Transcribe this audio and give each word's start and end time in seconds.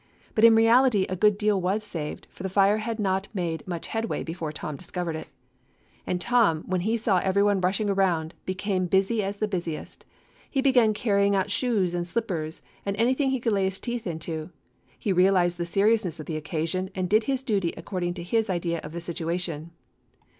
But 0.33 0.43
in 0.43 0.55
reality 0.55 1.05
a 1.09 1.15
good 1.15 1.37
deal 1.37 1.61
was 1.61 1.83
saved, 1.83 2.25
for 2.31 2.41
the 2.41 2.49
fire 2.49 2.79
had 2.79 2.97
not 2.99 3.27
made 3.35 3.67
much 3.67 3.85
headway 3.85 4.23
before 4.23 4.51
Tom 4.51 4.75
discovered 4.75 5.15
it. 5.15 5.29
And 6.07 6.19
Tom, 6.19 6.63
when 6.65 6.81
he 6.81 6.97
saw 6.97 7.19
every 7.19 7.43
one 7.43 7.61
rushing 7.61 7.85
249 7.85 8.17
DOG 8.17 8.31
HEROES 8.31 8.31
OF 8.31 8.41
MANY 8.41 8.81
LANDS 8.81 8.89
around, 8.89 8.89
became 8.89 8.99
as 8.99 9.07
busy 9.07 9.23
as 9.23 9.37
the 9.37 9.47
busiest. 9.47 10.05
He 10.49 10.61
began 10.63 10.93
carrying 10.95 11.35
out 11.35 11.51
shoes 11.51 11.93
and 11.93 12.07
slippers 12.07 12.63
and 12.83 12.97
anything 12.97 13.29
he 13.29 13.39
could 13.39 13.53
lay 13.53 13.65
his 13.65 13.77
teeth 13.79 14.07
to. 14.21 14.49
He 14.97 15.13
real 15.13 15.37
ized 15.37 15.59
the 15.59 15.67
seriousness 15.67 16.19
of 16.19 16.25
the 16.25 16.35
occasion, 16.37 16.89
and 16.95 17.07
did 17.07 17.25
his 17.25 17.43
duty 17.43 17.71
according 17.77 18.15
to 18.15 18.23
his 18.23 18.49
idea 18.49 18.79
of 18.81 18.93
the 18.93 19.01
situation. 19.01 19.69